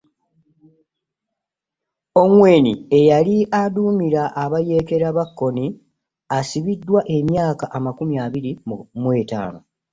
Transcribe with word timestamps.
Ongwen 2.21 2.65
eyali 2.99 3.35
aduumira 3.61 4.23
abayeekera 4.43 5.07
ba 5.17 5.25
Kony 5.37 5.63
asibiddwa 6.37 6.99
emyaka 7.17 7.65
amakumi 7.77 8.15
abiri 8.25 8.51
mu 9.01 9.09
etaano 9.21 9.59